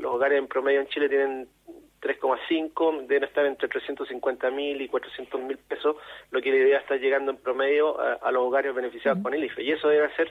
los 0.00 0.12
hogares 0.12 0.38
en 0.38 0.48
promedio 0.48 0.80
en 0.80 0.88
Chile 0.88 1.08
tienen 1.08 1.48
3,5, 2.02 3.06
deben 3.06 3.24
estar 3.24 3.46
entre 3.46 3.68
350 3.68 4.50
mil 4.50 4.80
y 4.80 4.88
400 4.88 5.40
mil 5.40 5.56
pesos, 5.58 5.96
lo 6.32 6.42
que 6.42 6.50
debería 6.50 6.78
estar 6.78 6.98
llegando 6.98 7.30
en 7.30 7.36
promedio 7.36 7.98
a, 8.00 8.30
los 8.32 8.42
hogares 8.42 8.74
beneficiados 8.74 9.22
con 9.22 9.32
el 9.32 9.44
IFE. 9.44 9.62
Y 9.62 9.70
eso 9.70 9.88
debe 9.88 10.12
ser 10.16 10.30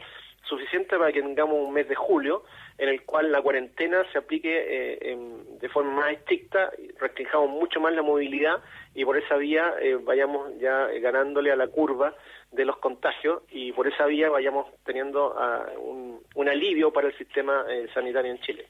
suficiente 0.51 0.97
para 0.97 1.11
que 1.11 1.21
tengamos 1.21 1.55
un 1.55 1.73
mes 1.73 1.87
de 1.87 1.95
julio 1.95 2.43
en 2.77 2.89
el 2.89 3.03
cual 3.03 3.31
la 3.31 3.41
cuarentena 3.41 4.03
se 4.11 4.17
aplique 4.17 4.51
eh, 4.51 5.17
de 5.59 5.69
forma 5.69 5.91
más 5.91 6.11
estricta, 6.11 6.71
restringamos 6.99 7.49
mucho 7.49 7.79
más 7.79 7.93
la 7.93 8.01
movilidad 8.01 8.61
y 8.93 9.05
por 9.05 9.17
esa 9.17 9.37
vía 9.37 9.75
eh, 9.79 9.95
vayamos 9.95 10.59
ya 10.59 10.87
ganándole 10.99 11.51
a 11.51 11.55
la 11.55 11.67
curva 11.67 12.13
de 12.51 12.65
los 12.65 12.77
contagios 12.77 13.43
y 13.49 13.71
por 13.71 13.87
esa 13.87 14.05
vía 14.05 14.29
vayamos 14.29 14.67
teniendo 14.83 15.33
ah, 15.37 15.65
un, 15.77 16.49
alivio 16.49 16.91
para 16.91 17.07
el 17.07 17.17
sistema 17.17 17.65
eh, 17.69 17.87
sanitario 17.93 18.31
en 18.31 18.39
Chile. 18.41 18.67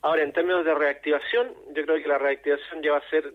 Ahora, 0.00 0.24
en 0.24 0.32
términos 0.32 0.64
de 0.64 0.74
reactivación, 0.74 1.52
yo 1.72 1.84
creo 1.84 2.02
que 2.02 2.08
la 2.08 2.18
reactivación 2.18 2.82
ya 2.82 2.92
va 2.92 2.98
a 2.98 3.10
ser 3.10 3.32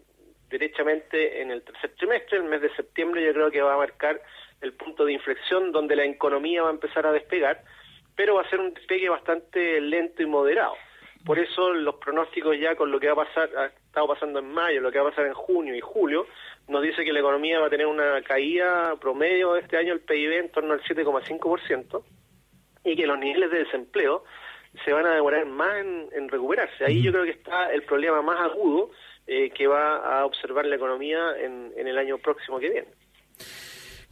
derechamente 0.49 1.41
en 1.41 1.51
el 1.51 1.61
tercer 1.61 1.91
trimestre, 1.95 2.39
el 2.39 2.43
mes 2.45 2.61
de 2.61 2.75
septiembre 2.75 3.23
yo 3.23 3.33
creo 3.33 3.51
que 3.51 3.61
va 3.61 3.75
a 3.75 3.77
marcar 3.77 4.21
el 4.61 4.73
punto 4.73 5.05
de 5.05 5.13
inflexión 5.13 5.71
donde 5.71 5.95
la 5.95 6.05
economía 6.05 6.63
va 6.63 6.69
a 6.69 6.73
empezar 6.73 7.05
a 7.05 7.11
despegar, 7.11 7.63
pero 8.15 8.35
va 8.35 8.41
a 8.41 8.49
ser 8.49 8.59
un 8.59 8.73
despegue 8.73 9.09
bastante 9.09 9.79
lento 9.79 10.23
y 10.23 10.25
moderado. 10.25 10.75
Por 11.25 11.39
eso 11.39 11.73
los 11.73 11.95
pronósticos 11.95 12.57
ya 12.59 12.75
con 12.75 12.91
lo 12.91 12.99
que 12.99 13.07
va 13.07 13.21
a 13.21 13.25
pasar, 13.25 13.49
ha 13.57 13.65
estado 13.65 14.07
pasando 14.07 14.39
en 14.39 14.51
mayo, 14.51 14.81
lo 14.81 14.91
que 14.91 14.99
va 14.99 15.07
a 15.07 15.09
pasar 15.09 15.27
en 15.27 15.33
junio 15.33 15.75
y 15.75 15.81
julio, 15.81 16.25
nos 16.67 16.81
dice 16.81 17.03
que 17.03 17.13
la 17.13 17.19
economía 17.19 17.59
va 17.59 17.67
a 17.67 17.69
tener 17.69 17.85
una 17.85 18.21
caída 18.21 18.95
promedio 18.99 19.53
de 19.53 19.61
este 19.61 19.77
año 19.77 19.93
el 19.93 20.01
PIB 20.01 20.31
en 20.33 20.51
torno 20.51 20.73
al 20.73 20.81
7,5% 20.83 22.03
y 22.85 22.95
que 22.95 23.07
los 23.07 23.19
niveles 23.19 23.51
de 23.51 23.59
desempleo 23.59 24.23
se 24.85 24.93
van 24.93 25.05
a 25.05 25.15
demorar 25.15 25.45
más 25.45 25.77
en, 25.77 26.29
recuperarse. 26.29 26.85
Ahí 26.85 27.01
yo 27.01 27.11
creo 27.11 27.23
que 27.23 27.31
está 27.31 27.71
el 27.73 27.83
problema 27.83 28.21
más 28.21 28.39
agudo 28.39 28.91
eh, 29.25 29.49
que 29.49 29.67
va 29.67 29.97
a 29.97 30.25
observar 30.25 30.65
la 30.65 30.75
economía 30.75 31.35
en 31.37 31.87
el 31.87 31.97
año 31.97 32.17
próximo 32.17 32.59
que 32.59 32.69
viene. 32.69 32.87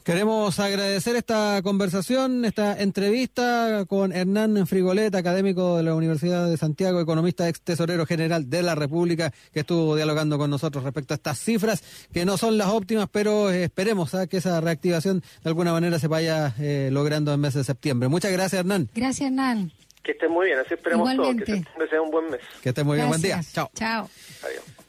Queremos 0.05 0.59
agradecer 0.59 1.15
esta 1.15 1.59
conversación, 1.63 2.45
esta 2.45 2.79
entrevista 2.79 3.85
con 3.87 4.11
Hernán 4.13 4.67
Frigolet, 4.67 5.15
académico 5.15 5.77
de 5.77 5.81
la 5.83 5.95
Universidad 5.95 6.47
de 6.47 6.57
Santiago, 6.57 7.01
economista 7.01 7.49
ex 7.49 7.59
tesorero 7.61 8.05
general 8.05 8.47
de 8.47 8.61
la 8.61 8.75
República, 8.75 9.33
que 9.51 9.61
estuvo 9.61 9.95
dialogando 9.95 10.37
con 10.37 10.51
nosotros 10.51 10.83
respecto 10.83 11.15
a 11.15 11.17
estas 11.17 11.39
cifras, 11.39 12.07
que 12.13 12.23
no 12.23 12.37
son 12.37 12.59
las 12.59 12.67
óptimas, 12.67 13.09
pero 13.11 13.49
esperemos 13.49 14.11
que 14.29 14.37
esa 14.37 14.61
reactivación 14.61 15.21
de 15.43 15.49
alguna 15.49 15.71
manera 15.71 15.97
se 15.97 16.07
vaya 16.07 16.53
eh, 16.59 16.89
logrando 16.91 17.33
en 17.33 17.39
mes 17.39 17.55
de 17.55 17.63
septiembre. 17.63 18.07
Muchas 18.07 18.31
gracias, 18.31 18.59
Hernán. 18.59 18.89
Gracias, 18.93 19.25
Hernán. 19.25 19.71
Que 20.03 20.11
estén 20.11 20.29
muy 20.29 20.45
bien, 20.45 20.59
así 20.59 20.75
esperemos 20.75 21.15
todos, 21.15 21.35
que 21.35 21.45
septiembre 21.47 21.89
sea 21.89 22.01
un 22.03 22.11
buen 22.11 22.29
mes. 22.29 22.41
Que 22.61 22.69
estén 22.69 22.85
muy 22.85 22.97
bien, 22.97 23.07
buen 23.07 23.23
día. 23.23 23.41
Chao. 23.51 23.71
Chao. 23.73 24.07
Adiós. 24.43 24.84